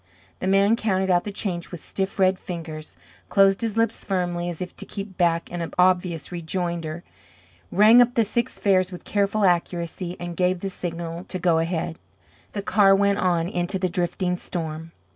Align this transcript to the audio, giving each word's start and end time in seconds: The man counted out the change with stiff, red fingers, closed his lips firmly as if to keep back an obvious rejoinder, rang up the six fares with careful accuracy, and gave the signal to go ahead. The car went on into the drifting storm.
The 0.39 0.47
man 0.47 0.75
counted 0.75 1.11
out 1.11 1.25
the 1.25 1.31
change 1.31 1.69
with 1.69 1.79
stiff, 1.79 2.17
red 2.17 2.39
fingers, 2.39 2.97
closed 3.29 3.61
his 3.61 3.77
lips 3.77 4.03
firmly 4.03 4.49
as 4.49 4.59
if 4.59 4.75
to 4.77 4.83
keep 4.87 5.15
back 5.15 5.51
an 5.51 5.71
obvious 5.77 6.31
rejoinder, 6.31 7.03
rang 7.71 8.01
up 8.01 8.15
the 8.15 8.25
six 8.25 8.57
fares 8.57 8.91
with 8.91 9.03
careful 9.03 9.45
accuracy, 9.45 10.17
and 10.19 10.35
gave 10.35 10.61
the 10.61 10.71
signal 10.71 11.25
to 11.25 11.37
go 11.37 11.59
ahead. 11.59 11.99
The 12.53 12.63
car 12.63 12.95
went 12.95 13.19
on 13.19 13.47
into 13.47 13.77
the 13.77 13.89
drifting 13.89 14.37
storm. 14.37 14.91